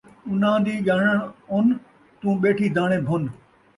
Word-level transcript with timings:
اُنہاں 0.29 0.57
دی 0.65 0.73
ڄاݨن 0.85 1.17
اُن، 1.51 1.65
توں 2.19 2.33
ٻیٹھی 2.41 2.67
داݨے 2.75 2.97
بھُن 3.07 3.23